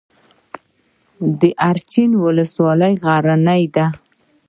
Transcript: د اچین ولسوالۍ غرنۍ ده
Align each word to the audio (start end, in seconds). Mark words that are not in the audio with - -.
د 1.39 1.41
اچین 1.69 2.11
ولسوالۍ 2.23 2.93
غرنۍ 3.03 3.63
ده 3.75 3.87